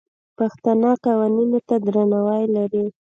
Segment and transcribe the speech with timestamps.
[0.37, 2.85] پښتانه قوانینو ته درناوی لري.